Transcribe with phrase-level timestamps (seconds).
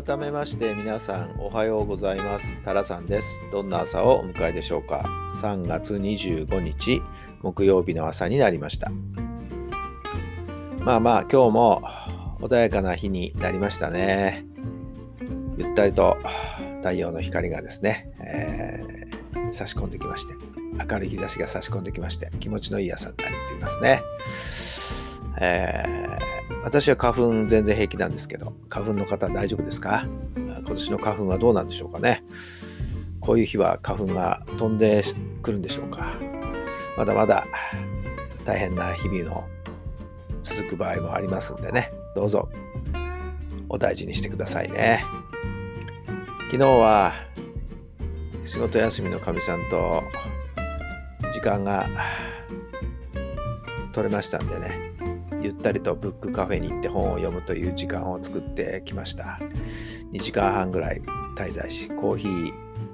[0.00, 2.56] 改めまして皆さんおはようございます。
[2.64, 3.42] タラさんです。
[3.50, 5.04] どんな朝をお迎えでしょうか。
[5.34, 7.02] 3月25日
[7.42, 8.92] 木曜日の朝になりました。
[10.78, 11.82] まあまあ今日も
[12.38, 14.46] 穏やかな日になりましたね。
[15.56, 16.16] ゆったりと
[16.76, 20.34] 太陽の光がですね、えー、差し込んできまして
[20.88, 24.00] 明るい日差しが差し込んできまして気持ちのいい朝になっていますね、
[25.40, 26.18] えー
[26.64, 30.06] 私は花粉全然平気なんですけど、花粉の方大丈夫ですか？
[30.36, 32.24] 今年の花粉はどうなんでしょうかね？
[33.20, 35.02] こういう日は花粉が飛んで
[35.40, 36.14] くるんでしょうか？
[36.98, 37.46] まだまだ
[38.44, 39.44] 大変な日々の
[40.42, 42.50] 続く場合もありますんでね、どうぞ
[43.68, 45.04] お大事にしてくださいね。
[46.50, 47.14] 昨日は
[48.44, 50.02] 仕事休みのかみさんと
[51.32, 51.88] 時間が
[53.92, 54.87] 取れましたんでね、
[55.40, 59.38] ゆったりとブックカフェに行って本を読むという時間を作ってきました。
[60.12, 61.02] 2時間半ぐらい
[61.36, 62.52] 滞在し、コーヒー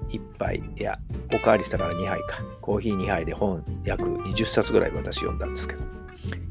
[0.09, 0.98] 1杯、いや、
[1.33, 2.42] おかわりしたから2杯か。
[2.61, 5.84] コーヒー2杯で本約20冊ぐらい私読んだんですけど、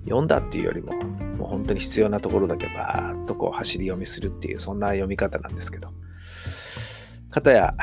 [0.05, 0.93] 読んだっていうよりも、
[1.37, 5.89] もう本当に必要なところだけバーッとこう走り読みするっていう、そんな読み方なんですけど、
[7.29, 7.75] かたや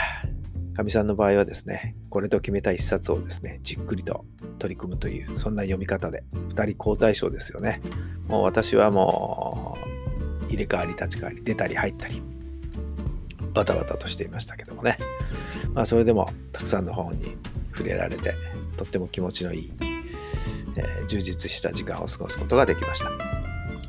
[0.74, 4.24] かみさんの場合はですね、これと決めた一冊をですね、じっくりと
[4.60, 7.80] 取り組むという、そんな読み方で、2人交代賞ですよね。
[8.28, 9.76] もう私はも
[10.46, 12.22] う、入れ替わり立ち替わり、出たり入ったり、
[13.52, 14.96] バタバタとしていましたけどもね。
[15.74, 17.36] まあ、それでも、たくさんの本に
[17.72, 18.34] 触れられて、
[18.76, 19.72] とっても気持ちのいい、
[20.76, 23.10] えー、充実した時間を過ごすことができました。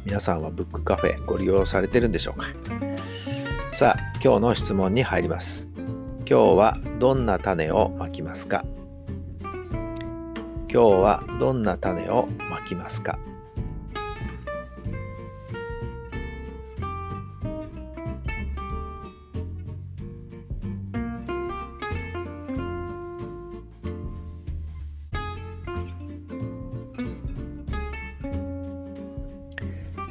[0.06, 2.48] 皆さんはブックカフェご利用されてるんでしょうか？
[3.72, 5.70] さあ、今日の質問に入ります。
[6.28, 8.66] 今日はどんな種をまきますか？
[10.74, 13.20] 今日はどんな種をまきますか？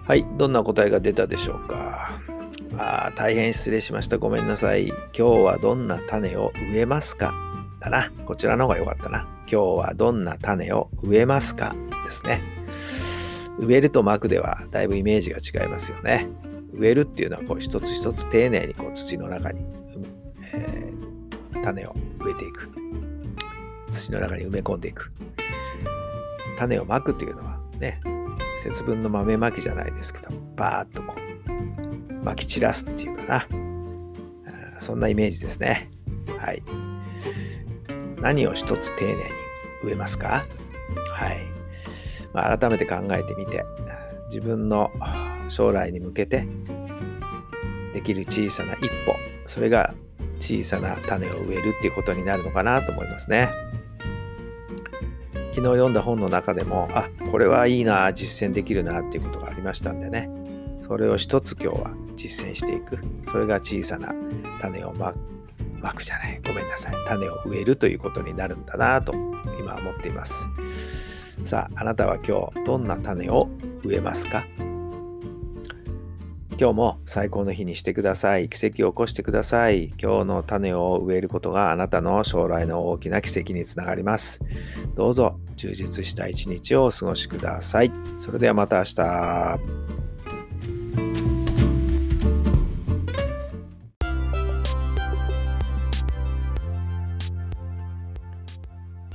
[0.06, 2.20] はい、どんな答えが出たでしょうか？
[2.76, 4.18] あ大変失礼しました。
[4.18, 4.88] ごめんなさい。
[4.88, 7.32] 今日はどんな種を植えますか？
[7.80, 8.12] だな。
[8.26, 9.26] こちらの方が良かったな。
[9.50, 11.74] 今日はどんな種を植えますか？
[12.06, 12.40] ですね。
[13.58, 16.28] 植えると巻くではだいぶイメージが違いますよね。
[16.72, 19.66] 植えるっていうのはこう一つ一つ丁寧にこう土の中に、
[20.52, 22.70] えー、種を植えていく。
[23.90, 25.10] 土の中に埋め込んでいく。
[26.56, 28.00] 種をまくっていうのはね、
[28.62, 33.48] 節分の豆まきじゃないですけど、バーッとこうまき散らすっていうかな。
[34.78, 35.90] そんなイメージですね。
[36.38, 36.62] はい。
[38.20, 39.20] 何を一つ丁寧に
[39.82, 40.46] 植えますか？
[41.12, 41.40] はい。
[42.32, 43.64] まあ、改めて考えてみて、
[44.26, 44.90] 自分の
[45.48, 46.46] 将来に向けて
[47.92, 49.14] できる小さな一歩、
[49.46, 49.94] それが
[50.38, 53.50] 小さな種を植えるっていうことになるのかなと思いますね。
[55.52, 60.30] 昨日読んだ本の中でも、あ、これはいいな、実践できるなっていうことがありましたんでね。
[60.86, 62.98] それを一つ今日は実践していく。
[63.26, 64.14] それが小さな
[64.60, 65.14] 種をま
[65.80, 66.40] まくじゃない。
[66.46, 66.94] ごめんなさい。
[67.08, 69.12] 種を植えるということになるんだなと
[69.58, 70.46] 今思っています。
[71.44, 73.48] さあ、あなたは今日どんな種を
[73.82, 74.44] 植えますか？
[76.58, 78.50] 今日も最高の日にしてください。
[78.50, 79.86] 奇跡を起こしてください。
[79.98, 84.40] 今日の種を植えることがあなたの将来の大きな奇跡につながります。
[84.94, 87.90] どうぞ充実した一日をお過ごしください。
[88.18, 89.89] それではまた明日。